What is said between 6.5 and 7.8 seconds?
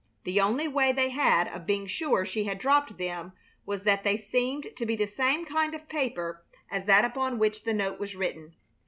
as that upon which the